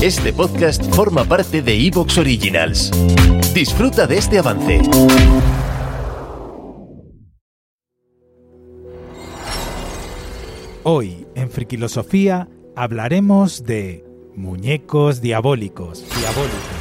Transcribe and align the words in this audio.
Este 0.00 0.32
podcast 0.32 0.80
forma 0.94 1.24
parte 1.24 1.60
de 1.60 1.74
Evox 1.74 2.18
Originals. 2.18 2.92
Disfruta 3.52 4.06
de 4.06 4.18
este 4.18 4.38
avance. 4.38 4.80
Hoy, 10.84 11.26
en 11.34 11.50
Friquilosofía, 11.50 12.48
hablaremos 12.76 13.64
de 13.64 14.04
muñecos 14.36 15.20
diabólicos. 15.20 16.04
Diabólicos. 16.16 16.78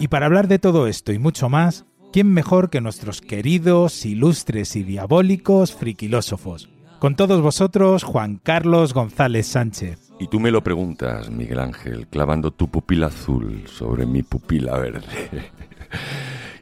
Y 0.00 0.08
para 0.08 0.26
hablar 0.26 0.48
de 0.48 0.58
todo 0.58 0.86
esto 0.86 1.12
y 1.12 1.18
mucho 1.18 1.48
más, 1.48 1.86
¿quién 2.12 2.32
mejor 2.32 2.70
que 2.70 2.80
nuestros 2.80 3.20
queridos, 3.20 4.04
ilustres 4.04 4.76
y 4.76 4.82
diabólicos 4.82 5.72
friquilósofos? 5.72 6.68
Con 6.98 7.16
todos 7.16 7.40
vosotros, 7.40 8.04
Juan 8.04 8.38
Carlos 8.40 8.94
González 8.94 9.46
Sánchez. 9.46 10.12
Y 10.20 10.28
tú 10.28 10.38
me 10.38 10.52
lo 10.52 10.62
preguntas, 10.62 11.30
Miguel 11.30 11.58
Ángel, 11.58 12.06
clavando 12.06 12.52
tu 12.52 12.68
pupila 12.68 13.06
azul 13.06 13.64
sobre 13.66 14.06
mi 14.06 14.22
pupila 14.22 14.78
verde. 14.78 15.06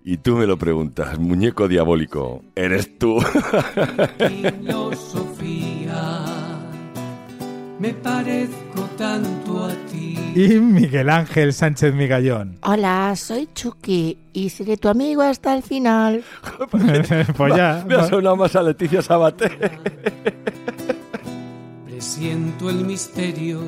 Y 0.03 0.17
tú 0.17 0.35
me 0.35 0.47
lo 0.47 0.57
preguntas, 0.57 1.19
muñeco 1.19 1.69
diabólico, 1.69 2.43
¿eres 2.57 2.99
tú? 2.99 3.23
Me 7.81 7.95
parezco 7.95 8.83
tanto 8.99 9.65
a 9.65 9.73
ti. 9.91 10.15
Y 10.35 10.61
Miguel 10.61 11.09
Ángel 11.09 11.55
Sánchez 11.55 11.95
Migallón. 11.95 12.59
Hola, 12.63 13.17
soy 13.17 13.49
Chucky 13.55 14.19
y 14.35 14.51
seré 14.51 14.77
tu 14.77 14.89
amigo 14.89 15.23
hasta 15.23 15.57
el 15.57 15.63
final. 15.63 16.23
pues 16.71 17.57
ya. 17.57 17.83
Me 17.89 17.95
ha 17.95 18.07
sonado 18.07 18.37
más 18.37 18.55
a 18.55 18.63
Leticia 18.63 19.01
Sabaté. 19.01 19.49
Presiento 21.87 22.69
el 22.69 22.85
misterio. 22.85 23.63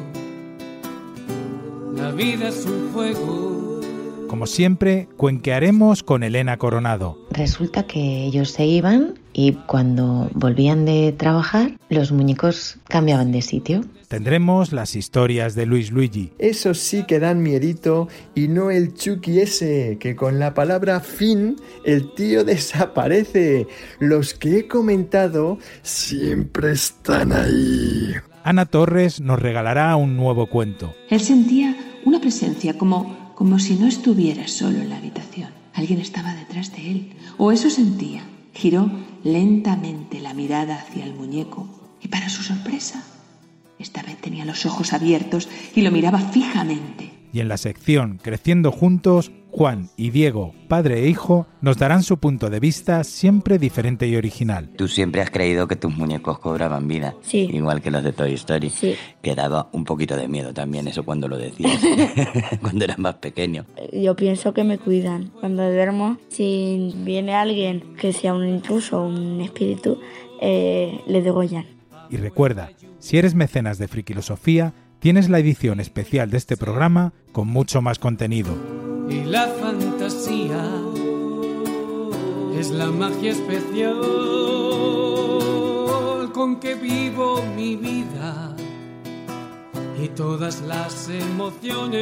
La 1.94 2.10
vida 2.10 2.48
es 2.48 2.66
un 2.66 2.92
juego. 2.92 3.80
Como 4.28 4.46
siempre, 4.46 5.08
cuenquearemos 5.16 6.02
con 6.02 6.22
Elena 6.22 6.58
Coronado. 6.58 7.21
Resulta 7.32 7.84
que 7.84 8.24
ellos 8.24 8.50
se 8.50 8.66
iban 8.66 9.14
y 9.32 9.52
cuando 9.52 10.30
volvían 10.34 10.84
de 10.84 11.12
trabajar, 11.12 11.78
los 11.88 12.12
muñecos 12.12 12.76
cambiaban 12.88 13.32
de 13.32 13.40
sitio. 13.40 13.84
Tendremos 14.08 14.72
las 14.72 14.94
historias 14.94 15.54
de 15.54 15.64
Luis 15.64 15.90
Luigi. 15.90 16.32
Eso 16.38 16.74
sí 16.74 17.04
que 17.04 17.18
dan 17.18 17.42
miedito 17.42 18.08
y 18.34 18.48
no 18.48 18.70
el 18.70 18.92
Chucky 18.92 19.40
ese, 19.40 19.96
que 19.98 20.14
con 20.14 20.38
la 20.38 20.52
palabra 20.52 21.00
fin 21.00 21.56
el 21.86 22.12
tío 22.12 22.44
desaparece. 22.44 23.66
Los 23.98 24.34
que 24.34 24.58
he 24.58 24.68
comentado 24.68 25.58
siempre 25.80 26.72
están 26.72 27.32
ahí. 27.32 28.12
Ana 28.44 28.66
Torres 28.66 29.20
nos 29.20 29.40
regalará 29.40 29.96
un 29.96 30.18
nuevo 30.18 30.48
cuento. 30.48 30.92
Él 31.08 31.20
sentía 31.20 31.74
una 32.04 32.20
presencia 32.20 32.76
como, 32.76 33.32
como 33.34 33.58
si 33.58 33.76
no 33.76 33.86
estuviera 33.86 34.46
solo 34.48 34.78
en 34.78 34.90
la 34.90 34.98
habitación. 34.98 35.61
Alguien 35.74 36.00
estaba 36.00 36.34
detrás 36.34 36.74
de 36.76 36.90
él, 36.90 37.12
o 37.38 37.52
eso 37.52 37.70
sentía. 37.70 38.22
Giró 38.54 38.90
lentamente 39.24 40.20
la 40.20 40.34
mirada 40.34 40.76
hacia 40.76 41.04
el 41.04 41.14
muñeco 41.14 41.68
y 42.02 42.08
para 42.08 42.28
su 42.28 42.42
sorpresa, 42.42 43.02
esta 43.78 44.02
vez 44.02 44.18
tenía 44.20 44.44
los 44.44 44.66
ojos 44.66 44.92
abiertos 44.92 45.48
y 45.74 45.82
lo 45.82 45.90
miraba 45.90 46.18
fijamente. 46.18 47.10
Y 47.32 47.40
en 47.40 47.48
la 47.48 47.56
sección 47.56 48.20
Creciendo 48.22 48.70
Juntos, 48.70 49.32
Juan 49.52 49.90
y 49.98 50.08
Diego, 50.08 50.54
padre 50.66 51.04
e 51.04 51.08
hijo, 51.08 51.46
nos 51.60 51.76
darán 51.76 52.02
su 52.02 52.16
punto 52.16 52.48
de 52.48 52.58
vista 52.58 53.04
siempre 53.04 53.58
diferente 53.58 54.08
y 54.08 54.16
original. 54.16 54.70
Tú 54.78 54.88
siempre 54.88 55.20
has 55.20 55.30
creído 55.30 55.68
que 55.68 55.76
tus 55.76 55.94
muñecos 55.94 56.38
cobraban 56.38 56.88
vida. 56.88 57.14
Sí. 57.20 57.50
Igual 57.52 57.82
que 57.82 57.90
los 57.90 58.02
de 58.02 58.14
Toy 58.14 58.32
Story. 58.32 58.70
Sí. 58.70 58.94
Que 59.20 59.34
daba 59.34 59.68
un 59.72 59.84
poquito 59.84 60.16
de 60.16 60.26
miedo 60.26 60.54
también 60.54 60.88
eso 60.88 61.04
cuando 61.04 61.28
lo 61.28 61.36
decías. 61.36 61.78
cuando 62.62 62.86
eras 62.86 62.98
más 62.98 63.16
pequeño. 63.16 63.66
Yo 63.92 64.16
pienso 64.16 64.54
que 64.54 64.64
me 64.64 64.78
cuidan. 64.78 65.30
Cuando 65.38 65.70
duermo, 65.70 66.16
si 66.30 66.94
viene 67.04 67.34
alguien 67.34 67.94
que 68.00 68.14
sea 68.14 68.32
un 68.32 68.48
intruso 68.48 69.02
o 69.02 69.06
un 69.06 69.42
espíritu, 69.42 70.00
eh, 70.40 70.98
le 71.06 71.20
degollan. 71.20 71.66
Y 72.08 72.16
recuerda, 72.16 72.70
si 73.00 73.18
eres 73.18 73.34
mecenas 73.34 73.76
de 73.76 73.86
Friquilosofía, 73.86 74.72
tienes 74.98 75.28
la 75.28 75.40
edición 75.40 75.78
especial 75.78 76.30
de 76.30 76.38
este 76.38 76.56
programa 76.56 77.12
con 77.32 77.48
mucho 77.48 77.82
más 77.82 77.98
contenido. 77.98 78.81
Y 79.08 79.24
la 79.24 79.48
fantasía 79.48 80.64
es 82.58 82.70
la 82.70 82.86
magia 82.86 83.32
especial 83.32 84.00
con 86.32 86.60
que 86.60 86.74
vivo 86.74 87.42
mi 87.56 87.76
vida 87.76 88.54
y 90.02 90.08
todas 90.08 90.60
las 90.62 91.08
emociones. 91.08 92.00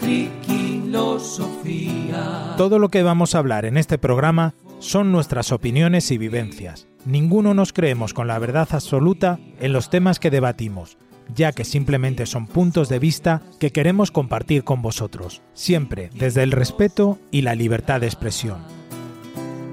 Friquilosofía. 0.00 2.54
Todo 2.56 2.78
lo 2.78 2.88
que 2.88 3.02
vamos 3.02 3.34
a 3.34 3.38
hablar 3.38 3.64
en 3.64 3.76
este 3.76 3.98
programa 3.98 4.54
son 4.78 5.12
nuestras 5.12 5.52
opiniones 5.52 6.10
y 6.10 6.18
vivencias. 6.18 6.86
Ninguno 7.04 7.54
nos 7.54 7.72
creemos 7.72 8.14
con 8.14 8.26
la 8.26 8.38
verdad 8.38 8.68
absoluta 8.72 9.38
en 9.60 9.72
los 9.72 9.90
temas 9.90 10.18
que 10.18 10.30
debatimos, 10.30 10.98
ya 11.34 11.52
que 11.52 11.64
simplemente 11.64 12.26
son 12.26 12.46
puntos 12.46 12.88
de 12.88 12.98
vista 12.98 13.42
que 13.58 13.72
queremos 13.72 14.10
compartir 14.10 14.64
con 14.64 14.82
vosotros, 14.82 15.42
siempre 15.54 16.10
desde 16.14 16.42
el 16.42 16.52
respeto 16.52 17.18
y 17.30 17.42
la 17.42 17.54
libertad 17.54 18.00
de 18.00 18.06
expresión. 18.06 18.58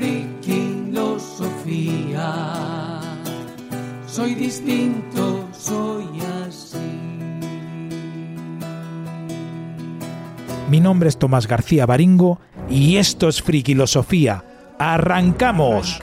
Friquilosofía. 0.00 3.00
Soy 4.06 4.34
distinto, 4.34 5.46
soy 5.52 6.06
así. 6.46 6.78
Mi 10.70 10.80
nombre 10.80 11.10
es 11.10 11.18
Tomás 11.18 11.46
García 11.46 11.84
Baringo 11.84 12.40
y 12.70 12.96
esto 12.96 13.28
es 13.28 13.42
Friquilosofía. 13.42 14.42
¡Arrancamos! 14.78 16.00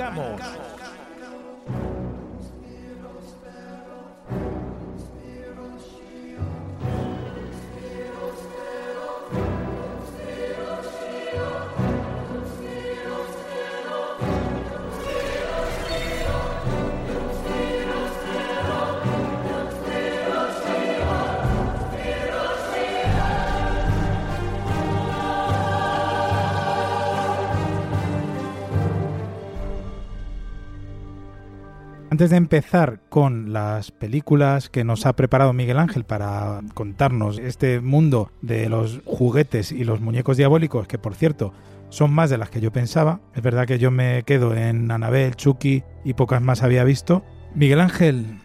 Antes 32.18 32.32
de 32.32 32.38
empezar 32.38 33.00
con 33.10 33.54
las 33.54 33.92
películas 33.92 34.70
que 34.70 34.84
nos 34.84 35.06
ha 35.06 35.14
preparado 35.14 35.54
Miguel 35.54 35.78
Ángel 35.78 36.04
para 36.04 36.62
contarnos 36.74 37.38
este 37.38 37.80
mundo 37.80 38.32
de 38.42 38.70
los 38.70 39.02
juguetes 39.06 39.72
y 39.72 39.84
los 39.84 40.02
muñecos 40.02 40.36
diabólicos, 40.36 40.88
que 40.88 40.98
por 40.98 41.14
cierto 41.14 41.54
son 41.90 42.12
más 42.12 42.32
de 42.32 42.40
las 42.40 42.50
que 42.50 42.60
yo 42.60 42.72
pensaba, 42.72 43.20
es 43.36 43.44
verdad 43.44 43.68
que 43.68 43.78
yo 43.78 43.92
me 43.92 44.24
quedo 44.24 44.56
en 44.56 44.90
Anabel, 44.90 45.36
Chucky 45.36 45.84
y 46.04 46.16
pocas 46.16 46.42
más 46.42 46.64
había 46.64 46.84
visto. 46.84 47.24
Miguel 47.54 47.82
Ángel... 47.82 48.40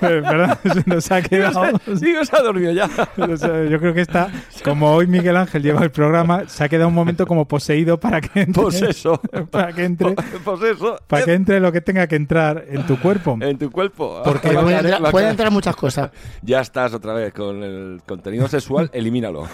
¿Verdad? 0.00 0.58
Se 0.72 0.82
nos 0.86 1.10
ha 1.10 1.22
quedado... 1.22 1.62
Sí, 1.98 2.14
se 2.24 2.36
ha 2.36 2.42
dormido 2.42 2.72
ya. 2.72 2.88
O 3.16 3.36
sea, 3.36 3.64
yo 3.64 3.78
creo 3.80 3.94
que 3.94 4.00
está, 4.02 4.30
como 4.64 4.92
hoy 4.92 5.06
Miguel 5.06 5.36
Ángel 5.36 5.62
lleva 5.62 5.82
el 5.82 5.90
programa, 5.90 6.44
se 6.48 6.64
ha 6.64 6.68
quedado 6.68 6.88
un 6.88 6.94
momento 6.94 7.26
como 7.26 7.46
poseído 7.46 7.98
para 7.98 8.20
que 8.20 8.40
entre, 8.42 8.62
Pues 8.62 8.80
eso. 8.82 9.20
para 9.50 9.72
que 9.72 9.84
entre, 9.84 10.14
Pues 10.44 10.62
eso. 10.62 10.98
para 11.06 11.24
que 11.24 11.34
entre 11.34 11.60
lo 11.60 11.72
que 11.72 11.80
tenga 11.80 12.06
que 12.06 12.16
entrar 12.16 12.64
en 12.68 12.86
tu 12.86 12.98
cuerpo. 13.00 13.36
En 13.40 13.58
tu 13.58 13.70
cuerpo. 13.70 14.22
Porque 14.24 14.52
Va 14.52 14.60
a 14.60 14.64
Puede 14.64 14.76
quedar- 14.78 14.94
entrar, 14.94 15.12
puede 15.12 15.28
entrar 15.30 15.50
muchas 15.50 15.76
cosas. 15.76 16.10
Ya 16.42 16.60
estás 16.60 16.94
otra 16.94 17.12
vez 17.14 17.32
con 17.32 17.62
el 17.62 18.00
contenido 18.06 18.48
sexual, 18.48 18.90
elimínalo. 18.92 19.46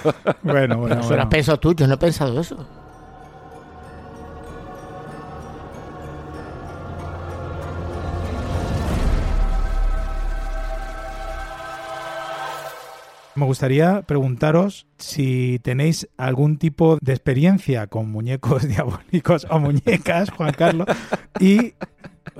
Bueno, 0.42 0.76
bueno, 0.78 0.86
Eso 0.86 0.94
lo 0.94 1.00
has 1.00 1.08
bueno. 1.08 1.28
pensado 1.28 1.58
tú, 1.58 1.75
yo 1.75 1.86
no 1.86 1.94
he 1.94 1.98
pensado 1.98 2.40
eso. 2.40 2.66
Me 13.36 13.44
gustaría 13.46 14.02
preguntaros 14.02 14.86
si 14.98 15.58
tenéis 15.62 16.08
algún 16.16 16.56
tipo 16.58 16.98
de 17.00 17.12
experiencia 17.12 17.86
con 17.88 18.10
muñecos 18.10 18.66
diabólicos 18.69 19.46
o 19.50 19.58
muñecas, 19.58 20.31
Juan 20.31 20.52
Carlos, 20.52 20.86
y 21.40 21.75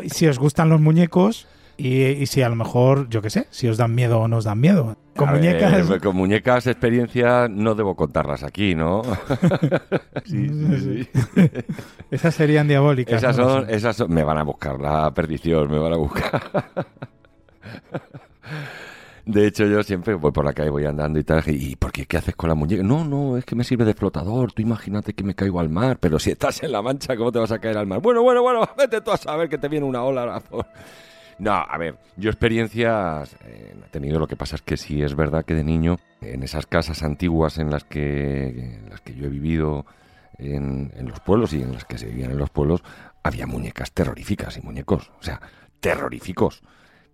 si 0.07 0.27
os 0.29 0.39
gustan 0.39 0.69
los 0.69 0.81
muñecos 0.81 1.49
y, 1.77 2.03
y 2.05 2.27
si 2.27 2.43
a 2.43 2.49
lo 2.49 2.55
mejor, 2.55 3.09
yo 3.09 3.21
qué 3.23 3.31
sé, 3.31 3.49
si 3.51 3.67
os 3.67 3.77
dan 3.77 3.95
miedo 3.95 4.21
o 4.21 4.29
no 4.29 4.37
os 4.37 4.45
dan 4.45 4.61
miedo. 4.61 4.97
Con 5.17 5.29
A 5.29 5.33
ver, 5.33 5.41
muñecas... 5.43 5.91
con 6.01 6.17
muñecas 6.17 6.67
experiencias 6.69 7.51
no 7.51 7.75
debo 7.75 7.97
contarlas 7.97 8.43
aquí, 8.45 8.75
¿no? 8.77 9.03
sí, 10.25 10.49
sí, 10.49 10.79
sí. 11.05 11.09
Esas 12.13 12.35
serían 12.35 12.69
diabólicas. 12.69 13.17
Esas 13.23 13.37
¿no? 13.39 13.49
son, 13.49 13.71
esas 13.71 13.97
son- 13.97 14.13
me 14.13 14.23
van 14.23 14.39
a 14.39 14.43
buscar 14.45 14.81
la 14.81 15.13
perdición, 15.13 15.71
me 15.71 15.79
van 15.79 15.93
a 15.93 15.97
buscar. 15.97 16.43
De 19.27 19.47
hecho, 19.47 19.65
yo 19.67 19.83
siempre 19.83 20.15
voy 20.15 20.33
por 20.33 20.45
la 20.45 20.53
calle, 20.53 20.69
voy 20.69 20.85
andando 20.85 21.19
y 21.19 21.25
tal, 21.25 21.43
y 21.47 21.77
¿por 21.77 21.93
qué? 21.93 22.05
¿Qué 22.05 22.19
haces 22.19 22.37
con 22.37 22.49
la 22.49 22.55
muñeca? 22.55 22.83
No, 22.83 23.05
no, 23.05 23.39
es 23.39 23.47
que 23.47 23.55
me 23.55 23.65
sirve 23.65 23.87
de 23.87 23.95
flotador, 23.95 24.53
tú 24.53 24.61
imagínate 24.61 25.15
que 25.15 25.25
me 25.25 25.35
caigo 25.35 25.61
al 25.61 25.71
mar, 25.71 25.97
pero 25.99 26.19
si 26.19 26.31
estás 26.31 26.63
en 26.63 26.73
la 26.73 26.83
mancha, 26.83 27.17
¿cómo 27.17 27.33
te 27.33 27.39
vas 27.39 27.51
a 27.51 27.59
caer 27.59 27.79
al 27.79 27.87
mar? 27.87 28.03
Bueno, 28.03 28.23
bueno, 28.23 28.43
bueno, 28.43 28.69
vete 28.77 29.01
tú 29.01 29.13
a 29.13 29.17
saber 29.17 29.49
que 29.49 29.57
te 29.57 29.69
viene 29.69 29.87
una 29.87 30.03
ola. 30.03 30.43
No, 31.39 31.53
a 31.53 31.79
ver, 31.79 31.97
yo 32.17 32.29
experiencias 32.29 33.35
eh, 33.47 33.75
he 33.85 33.89
tenido, 33.89 34.19
lo 34.19 34.27
que 34.27 34.37
pasa 34.37 34.57
es 34.57 34.63
que 34.63 34.77
sí 34.77 35.03
es 35.03 35.17
verdad 35.17 35.45
que 35.45 35.55
de 35.55 35.65
niño, 35.65 35.99
en 36.21 36.43
esas 36.43 36.67
casas 36.67 37.03
antiguas 37.03 37.59
en 37.59 37.71
las 37.71 37.85
que, 37.85 38.49
en 38.49 38.91
las 38.91 39.01
que 39.01 39.15
yo 39.15 39.25
he 39.25 39.31
vivido 39.31 39.87
en, 40.39 40.93
en 40.97 41.09
los 41.09 41.21
pueblos 41.21 41.55
y 41.55 41.63
en 41.63 41.73
las 41.73 41.87
que 41.87 41.97
se 41.97 42.07
vivían 42.07 42.31
en 42.31 42.39
los 42.39 42.51
pueblos, 42.51 42.83
había 43.23 43.47
muñecas 43.47 43.91
terroríficas 43.93 44.59
y 44.59 44.61
muñecos, 44.61 45.11
o 45.19 45.23
sea, 45.23 45.41
terroríficos. 45.81 46.63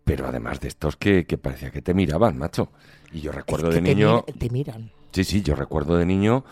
Pero 0.05 0.26
además 0.26 0.61
de 0.61 0.69
estos 0.69 0.97
que, 0.97 1.25
que 1.26 1.38
parecía 1.38 1.70
que 1.70 1.82
te 1.82 1.94
miraban, 1.94 2.37
macho. 2.38 2.70
Y 3.12 3.20
yo 3.20 3.32
recuerdo 3.32 3.69
Es 3.69 3.75
que 3.76 3.81
de 3.81 3.87
te 3.88 3.94
niño... 3.94 4.25
mira- 4.26 4.38
te 4.38 4.50
miran. 4.50 4.91
Sí, 5.12 5.25
sí, 5.25 5.43
yo 5.43 5.55
recuerdo 5.56 5.97
de 5.97 6.06
niño 6.06 6.44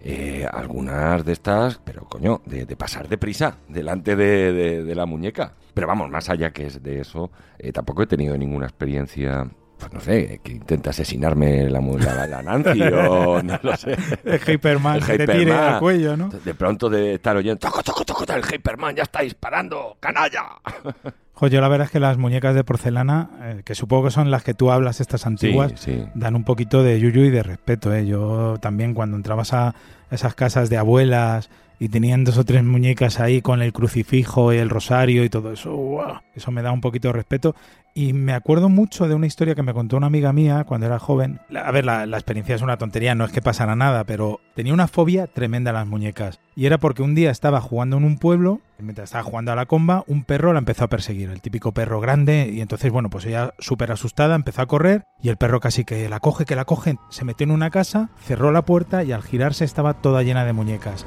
eh, 0.00 0.46
algunas 0.50 1.24
de 1.24 1.32
estas, 1.32 1.78
pero 1.84 2.04
coño, 2.04 2.40
de, 2.46 2.64
de 2.66 2.76
pasar 2.76 3.08
deprisa 3.08 3.58
delante 3.68 4.16
de, 4.16 4.52
de- 4.52 4.84
de 4.84 4.94
la 4.94 5.06
muñeca. 5.06 5.54
Pero 5.74 5.86
vamos, 5.86 6.08
más 6.10 6.28
allá 6.30 6.50
que 6.52 6.66
es 6.66 6.82
de 6.82 7.00
eso, 7.00 7.30
eh, 7.58 7.72
tampoco 7.72 8.02
he 8.02 8.06
tenido 8.06 8.36
ninguna 8.38 8.66
experiencia, 8.66 9.50
pues 9.78 9.92
no 9.92 10.00
sé, 10.00 10.40
que 10.42 10.52
intenta 10.52 10.90
asesinarme 10.90 11.68
la, 11.68 11.80
la, 11.80 12.26
la 12.26 12.42
Nancy 12.42 12.82
o 12.82 13.42
no 13.42 13.58
lo 13.62 13.76
sé. 13.76 13.96
El 14.24 14.40
Hyperman 14.40 14.96
El 14.96 15.04
que 15.04 15.18
te 15.18 15.26
tire 15.26 15.52
al 15.52 15.80
cuello, 15.80 16.16
¿no? 16.16 16.28
De 16.28 16.54
pronto 16.54 16.88
de 16.88 17.14
estar 17.14 17.36
oyendo, 17.36 17.58
toco, 17.58 17.82
toco, 17.82 18.04
toco, 18.04 18.24
el 18.32 18.42
Hyperman 18.44 18.96
ya 18.96 19.02
está 19.04 19.22
disparando, 19.22 19.96
canalla. 20.00 20.44
Jo, 21.38 21.48
yo 21.48 21.60
la 21.60 21.68
verdad 21.68 21.84
es 21.84 21.90
que 21.90 22.00
las 22.00 22.16
muñecas 22.16 22.54
de 22.54 22.64
porcelana, 22.64 23.28
eh, 23.42 23.62
que 23.62 23.74
supongo 23.74 24.04
que 24.04 24.10
son 24.10 24.30
las 24.30 24.42
que 24.42 24.54
tú 24.54 24.70
hablas, 24.70 25.02
estas 25.02 25.26
antiguas, 25.26 25.74
sí. 25.76 26.02
dan 26.14 26.34
un 26.34 26.44
poquito 26.44 26.82
de 26.82 26.98
yuyu 26.98 27.24
y 27.24 27.30
de 27.30 27.42
respeto. 27.42 27.94
¿eh? 27.94 28.06
Yo 28.06 28.56
también 28.58 28.94
cuando 28.94 29.18
entrabas 29.18 29.52
a 29.52 29.74
esas 30.10 30.34
casas 30.34 30.70
de 30.70 30.78
abuelas 30.78 31.50
y 31.78 31.88
tenían 31.88 32.24
dos 32.24 32.38
o 32.38 32.44
tres 32.44 32.64
muñecas 32.64 33.20
ahí 33.20 33.42
con 33.42 33.62
el 33.62 33.72
crucifijo 33.72 34.52
y 34.52 34.56
el 34.56 34.70
rosario 34.70 35.24
y 35.24 35.28
todo 35.28 35.52
eso, 35.52 35.98
eso 36.34 36.50
me 36.50 36.62
da 36.62 36.72
un 36.72 36.80
poquito 36.80 37.08
de 37.08 37.12
respeto. 37.12 37.54
Y 37.94 38.12
me 38.12 38.34
acuerdo 38.34 38.68
mucho 38.68 39.08
de 39.08 39.14
una 39.14 39.26
historia 39.26 39.54
que 39.54 39.62
me 39.62 39.72
contó 39.72 39.96
una 39.96 40.08
amiga 40.08 40.30
mía 40.30 40.64
cuando 40.64 40.86
era 40.86 40.98
joven. 40.98 41.40
A 41.58 41.70
ver, 41.70 41.86
la, 41.86 42.04
experiencia 42.04 42.54
es 42.54 42.60
una 42.60 42.76
tontería, 42.76 43.14
no 43.14 43.24
es 43.24 43.32
que 43.32 43.40
pasara 43.40 43.74
nada, 43.74 44.04
pero 44.04 44.40
tenía 44.54 44.74
una 44.74 44.86
fobia 44.86 45.26
tremenda 45.26 45.70
a 45.70 45.74
las 45.74 45.86
muñecas. 45.86 46.38
Y 46.54 46.66
era 46.66 46.76
porque 46.76 47.02
un 47.02 47.14
día 47.14 47.30
estaba 47.30 47.62
jugando 47.62 47.96
en 47.96 48.04
un 48.04 48.18
pueblo, 48.18 48.60
mientras 48.78 49.08
estaba 49.08 49.24
jugando 49.24 49.50
a 49.50 49.56
la 49.56 49.64
comba, 49.64 50.04
un 50.08 50.24
perro 50.24 50.52
la 50.52 50.58
empezó 50.58 50.84
a 50.84 50.88
perseguir, 50.88 51.30
el 51.30 51.40
típico 51.40 51.72
perro 51.72 51.98
grande, 51.98 52.50
y 52.52 52.60
entonces, 52.60 52.92
bueno, 52.92 53.08
pues 53.08 53.24
ella 53.24 53.54
súper 53.58 53.90
asustada 53.90 54.34
empezó 54.34 54.60
a 54.60 54.66
correr, 54.66 55.04
y 55.22 55.30
el 55.30 55.38
perro 55.38 55.60
casi 55.60 55.86
que 55.86 56.06
la 56.10 56.20
coge, 56.20 56.44
que 56.44 56.54
la 56.54 56.66
coge, 56.66 56.98
se 57.08 57.24
metió 57.24 57.44
en 57.44 57.50
una 57.50 57.70
casa, 57.70 58.10
cerró 58.26 58.52
la 58.52 58.66
puerta 58.66 59.04
y 59.04 59.12
al 59.12 59.22
girarse 59.22 59.64
estaba 59.64 59.94
toda 59.94 60.22
llena 60.22 60.44
de 60.44 60.52
muñecas. 60.52 61.06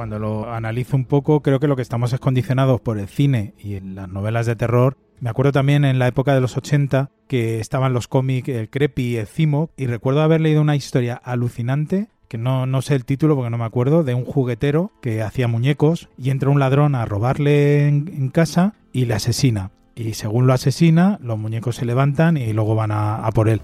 Cuando 0.00 0.18
lo 0.18 0.50
analizo 0.50 0.96
un 0.96 1.04
poco, 1.04 1.42
creo 1.42 1.60
que 1.60 1.66
lo 1.66 1.76
que 1.76 1.82
estamos 1.82 2.14
es 2.14 2.20
condicionados 2.20 2.80
por 2.80 2.98
el 2.98 3.06
cine 3.06 3.52
y 3.62 3.80
las 3.80 4.08
novelas 4.08 4.46
de 4.46 4.56
terror. 4.56 4.96
Me 5.20 5.28
acuerdo 5.28 5.52
también 5.52 5.84
en 5.84 5.98
la 5.98 6.08
época 6.08 6.34
de 6.34 6.40
los 6.40 6.56
80 6.56 7.10
que 7.28 7.60
estaban 7.60 7.92
los 7.92 8.08
cómics, 8.08 8.48
el 8.48 8.70
Creepy 8.70 9.02
y 9.02 9.16
el 9.18 9.26
Cimo, 9.26 9.68
y 9.76 9.88
recuerdo 9.88 10.22
haber 10.22 10.40
leído 10.40 10.62
una 10.62 10.74
historia 10.74 11.20
alucinante 11.22 12.08
que 12.28 12.38
no, 12.38 12.64
no 12.64 12.80
sé 12.80 12.94
el 12.94 13.04
título 13.04 13.36
porque 13.36 13.50
no 13.50 13.58
me 13.58 13.66
acuerdo, 13.66 14.02
de 14.02 14.14
un 14.14 14.24
juguetero 14.24 14.90
que 15.02 15.20
hacía 15.20 15.48
muñecos 15.48 16.08
y 16.16 16.30
entra 16.30 16.48
un 16.48 16.60
ladrón 16.60 16.94
a 16.94 17.04
robarle 17.04 17.86
en, 17.86 18.30
casa 18.30 18.76
y 18.94 19.04
le 19.04 19.12
asesina. 19.12 19.70
Y 19.94 20.14
según 20.14 20.46
lo 20.46 20.54
asesina, 20.54 21.18
los 21.20 21.38
muñecos 21.38 21.76
se 21.76 21.84
levantan 21.84 22.38
y 22.38 22.54
luego 22.54 22.74
van 22.74 22.92
a 22.92 23.28
por 23.34 23.50
él. 23.50 23.60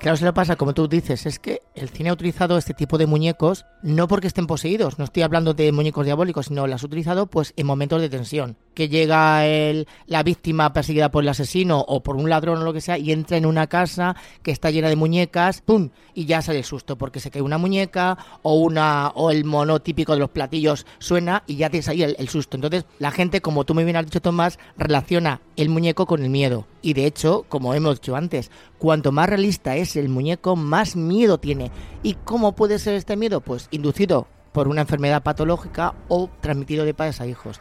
Claro, 0.00 0.16
se 0.16 0.24
lo 0.24 0.32
pasa, 0.32 0.54
como 0.54 0.74
tú 0.74 0.86
dices, 0.86 1.26
es 1.26 1.40
que 1.40 1.62
el 1.74 1.88
cine 1.88 2.10
ha 2.10 2.12
utilizado 2.12 2.56
este 2.56 2.72
tipo 2.72 2.98
de 2.98 3.08
muñecos 3.08 3.66
no 3.82 4.06
porque 4.06 4.28
estén 4.28 4.46
poseídos, 4.46 4.96
no 4.98 5.04
estoy 5.04 5.24
hablando 5.24 5.54
de 5.54 5.72
muñecos 5.72 6.04
diabólicos, 6.04 6.46
sino 6.46 6.68
las 6.68 6.82
ha 6.82 6.86
utilizado 6.86 7.26
pues 7.26 7.52
en 7.56 7.66
momentos 7.66 8.00
de 8.00 8.08
tensión. 8.08 8.56
Que 8.74 8.88
llega 8.88 9.44
el, 9.44 9.88
la 10.06 10.22
víctima 10.22 10.72
perseguida 10.72 11.10
por 11.10 11.24
el 11.24 11.28
asesino 11.28 11.80
o 11.80 12.02
por 12.02 12.14
un 12.14 12.30
ladrón 12.30 12.58
o 12.58 12.64
lo 12.64 12.72
que 12.72 12.80
sea 12.80 12.96
y 12.96 13.10
entra 13.10 13.36
en 13.36 13.46
una 13.46 13.66
casa 13.66 14.14
que 14.44 14.52
está 14.52 14.70
llena 14.70 14.88
de 14.88 14.94
muñecas, 14.94 15.62
¡pum! 15.62 15.90
Y 16.14 16.26
ya 16.26 16.42
sale 16.42 16.58
el 16.58 16.64
susto 16.64 16.96
porque 16.96 17.18
se 17.18 17.32
cae 17.32 17.42
una 17.42 17.58
muñeca 17.58 18.18
o 18.42 18.54
una 18.54 19.08
o 19.16 19.32
el 19.32 19.44
mono 19.44 19.80
típico 19.80 20.12
de 20.12 20.20
los 20.20 20.30
platillos 20.30 20.86
suena 21.00 21.42
y 21.48 21.56
ya 21.56 21.70
tienes 21.70 21.88
ahí 21.88 22.04
el, 22.04 22.14
el 22.20 22.28
susto. 22.28 22.56
Entonces 22.56 22.84
la 23.00 23.10
gente, 23.10 23.40
como 23.40 23.64
tú 23.64 23.74
muy 23.74 23.82
bien 23.82 23.96
has 23.96 24.04
dicho 24.04 24.22
Tomás, 24.22 24.60
relaciona 24.76 25.40
el 25.56 25.70
muñeco 25.70 26.06
con 26.06 26.22
el 26.22 26.30
miedo. 26.30 26.66
Y 26.82 26.92
de 26.92 27.06
hecho, 27.06 27.44
como 27.48 27.74
hemos 27.74 28.00
dicho 28.00 28.14
antes, 28.14 28.52
cuanto 28.78 29.10
más 29.10 29.28
realista 29.28 29.74
es 29.76 29.96
el 29.98 30.08
muñeco, 30.08 30.56
más 30.56 30.96
miedo 30.96 31.38
tiene. 31.38 31.70
¿Y 32.02 32.14
cómo 32.14 32.52
puede 32.52 32.78
ser 32.78 32.94
este 32.94 33.16
miedo? 33.16 33.40
Pues 33.40 33.68
inducido 33.70 34.26
por 34.52 34.68
una 34.68 34.80
enfermedad 34.80 35.22
patológica 35.22 35.94
o 36.08 36.30
transmitido 36.40 36.84
de 36.84 36.94
padres 36.94 37.20
a 37.20 37.26
hijos. 37.26 37.60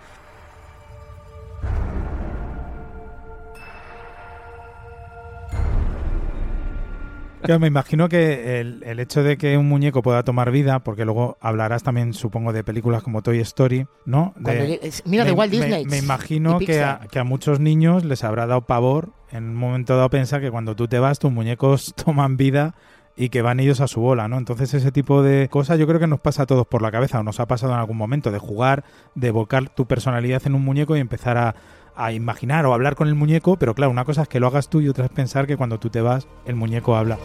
Yo 7.47 7.59
me 7.59 7.67
imagino 7.67 8.09
que 8.09 8.59
el, 8.59 8.83
el 8.83 8.99
hecho 8.99 9.21
de 9.23 9.37
que 9.37 9.57
un 9.57 9.67
muñeco 9.69 10.01
pueda 10.01 10.23
tomar 10.23 10.51
vida, 10.51 10.79
porque 10.79 11.05
luego 11.05 11.37
hablarás 11.39 11.83
también, 11.83 12.13
supongo, 12.13 12.51
de 12.51 12.63
películas 12.63 13.03
como 13.03 13.21
Toy 13.21 13.39
Story, 13.39 13.85
¿no? 14.05 14.33
De- 14.37 14.79
es- 14.81 15.03
mira, 15.05 15.23
de 15.23 15.31
me- 15.31 15.37
Walt 15.37 15.51
me- 15.53 15.57
Disney 15.59 15.85
Me, 15.85 15.97
imagino 15.97 16.57
que 16.59 16.83
a, 16.83 16.99
que 17.11 17.19
a 17.19 17.23
muchos 17.23 17.59
niños 17.59 18.03
les 18.05 18.23
habrá 18.23 18.47
dado 18.47 18.61
pavor 18.61 19.09
en 19.31 19.43
un 19.45 19.55
momento 19.55 19.95
dado 19.95 20.09
pensar 20.09 20.41
que 20.41 20.49
cuando 20.51 20.75
tú 20.75 20.87
te 20.87 20.99
vas, 20.99 21.19
tus 21.19 21.31
muñecos 21.31 21.93
toman 22.05 22.37
vida 22.37 22.75
y 23.15 23.29
que 23.29 23.41
van 23.41 23.59
ellos 23.59 23.81
a 23.81 23.87
su 23.87 23.99
bola, 24.01 24.27
¿no? 24.27 24.37
Entonces 24.37 24.73
ese 24.73 24.91
tipo 24.91 25.23
de 25.23 25.47
cosas 25.49 25.79
yo 25.79 25.87
creo 25.87 25.99
que 25.99 26.05
nos 26.07 26.19
pasa 26.19 26.43
a 26.43 26.45
todos 26.45 26.67
por 26.67 26.81
la 26.81 26.91
cabeza 26.91 27.19
o 27.19 27.23
nos 27.23 27.39
ha 27.39 27.47
pasado 27.47 27.73
en 27.73 27.79
algún 27.79 27.97
momento 27.97 28.31
de 28.31 28.39
jugar, 28.39 28.83
de 29.15 29.31
volcar 29.31 29.69
tu 29.69 29.85
personalidad 29.87 30.41
en 30.45 30.53
un 30.55 30.63
muñeco 30.63 30.95
y 30.95 30.99
empezar 30.99 31.37
a, 31.37 31.55
a 31.97 32.11
imaginar 32.11 32.65
o 32.65 32.73
hablar 32.73 32.95
con 32.95 33.07
el 33.07 33.15
muñeco, 33.15 33.57
pero 33.57 33.73
claro, 33.73 33.91
una 33.91 34.05
cosa 34.05 34.21
es 34.23 34.27
que 34.27 34.39
lo 34.39 34.47
hagas 34.47 34.69
tú 34.69 34.81
y 34.81 34.89
otra 34.89 35.05
es 35.05 35.11
pensar 35.11 35.47
que 35.47 35.57
cuando 35.57 35.79
tú 35.79 35.89
te 35.89 36.01
vas, 36.01 36.27
el 36.45 36.55
muñeco 36.55 36.95
habla. 36.95 37.17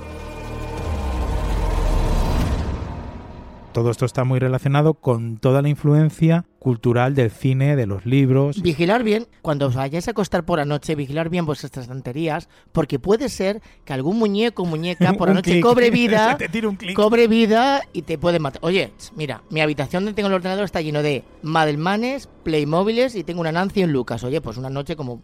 Todo 3.73 3.91
esto 3.91 4.05
está 4.05 4.25
muy 4.25 4.39
relacionado 4.39 4.93
con 4.93 5.39
toda 5.39 5.63
la 5.63 5.71
influencia 5.71 6.45
cultural 6.59 7.15
del 7.15 7.31
cine, 7.31 7.75
de 7.75 7.87
los 7.87 8.05
libros. 8.05 8.61
Vigilar 8.61 9.03
bien, 9.03 9.27
cuando 9.41 9.67
os 9.67 9.75
vayáis 9.75 10.09
a 10.09 10.11
acostar 10.11 10.45
por 10.45 10.59
la 10.59 10.67
noche, 10.67 10.95
vigilar 10.95 11.31
bien 11.31 11.47
vuestras 11.47 11.75
estanterías, 11.79 12.51
porque 12.73 12.99
puede 12.99 13.31
ser 13.31 13.63
que 13.87 13.95
algún 13.95 14.19
muñeco 14.19 14.65
o 14.65 14.67
muñeca 14.67 15.13
por 15.19 15.29
la 15.29 15.35
noche 15.35 15.53
clic. 15.53 15.65
cobre 15.65 15.91
vida, 15.91 16.37
cobre 16.95 17.29
vida 17.29 17.81
y 17.95 18.03
te 18.03 18.19
puede 18.19 18.39
matar. 18.39 18.61
Oye, 18.63 18.93
mira, 19.17 19.43
mi 19.49 19.63
habitación 19.63 20.05
donde 20.05 20.17
tengo 20.17 20.29
el 20.29 20.35
ordenador 20.35 20.65
está 20.65 20.83
lleno 20.83 21.03
de 21.03 21.25
Madelmanes, 21.43 22.29
Playmobiles 22.43 23.15
y 23.15 23.25
tengo 23.25 23.41
una 23.41 23.53
Nancy 23.53 23.81
y 23.81 23.85
un 23.85 23.93
Lucas. 23.93 24.23
Oye, 24.23 24.43
pues 24.43 24.59
una 24.59 24.71
noche 24.71 24.97
como 24.97 25.23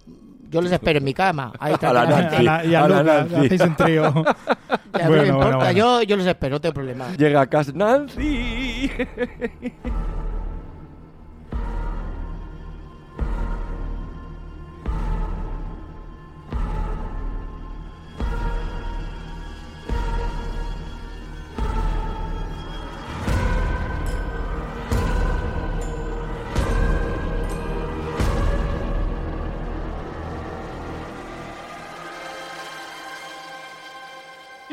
yo 0.50 0.60
les 0.62 0.72
espero 0.72 0.98
en 0.98 1.04
mi 1.04 1.14
cama. 1.14 1.52
Ahí 1.58 1.74
A 1.80 1.92
la 1.92 2.06
tranquilamente. 2.06 2.30
Nancy. 2.34 2.36
A 2.36 2.42
la- 2.42 2.64
y 2.64 2.74
a 2.74 2.84
A 2.84 2.88
la 2.88 2.98
Lucas, 3.02 3.30
Nancy. 3.30 3.46
hacéis 3.46 3.60
un 3.62 3.76
trío. 3.76 4.24
Ya, 4.98 5.04
no 5.04 5.10
Bueno, 5.10 5.10
me 5.10 5.16
bueno, 5.30 5.32
importa, 5.34 5.56
bueno. 5.58 5.72
Yo, 5.72 6.02
yo 6.02 6.16
los 6.16 6.26
espero, 6.26 6.56
no 6.56 6.60
tengo 6.60 6.72
problema. 6.74 7.06
Llega 7.16 7.42
a 7.42 7.46
casa 7.46 7.72
Nancy. 7.74 8.90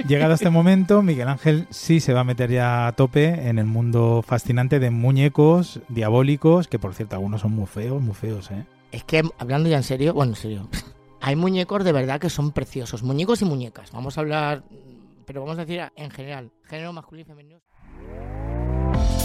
Llegado 0.03 0.33
este 0.33 0.49
momento, 0.49 1.01
Miguel 1.01 1.29
Ángel 1.29 1.67
sí 1.69 1.99
se 2.01 2.13
va 2.13 2.21
a 2.21 2.23
meter 2.25 2.51
ya 2.51 2.87
a 2.87 2.91
tope 2.91 3.47
en 3.47 3.57
el 3.59 3.65
mundo 3.65 4.21
fascinante 4.27 4.79
de 4.79 4.89
muñecos 4.89 5.79
diabólicos, 5.87 6.67
que 6.67 6.77
por 6.77 6.93
cierto 6.93 7.15
algunos 7.15 7.41
son 7.41 7.53
muy 7.53 7.65
feos, 7.65 8.01
muy 8.01 8.13
feos, 8.13 8.51
¿eh? 8.51 8.65
Es 8.91 9.03
que 9.05 9.23
hablando 9.37 9.69
ya 9.69 9.77
en 9.77 9.83
serio, 9.83 10.13
bueno, 10.13 10.33
en 10.33 10.35
serio, 10.35 10.69
hay 11.21 11.35
muñecos 11.35 11.83
de 11.83 11.93
verdad 11.93 12.19
que 12.19 12.29
son 12.29 12.51
preciosos, 12.51 13.03
muñecos 13.03 13.41
y 13.41 13.45
muñecas. 13.45 13.91
Vamos 13.93 14.17
a 14.17 14.21
hablar, 14.21 14.63
pero 15.25 15.41
vamos 15.41 15.57
a 15.57 15.65
decir 15.65 15.81
en 15.95 16.11
general, 16.11 16.51
género 16.63 16.91
masculino 16.91 17.21
y 17.21 17.25
femenino. 17.25 17.61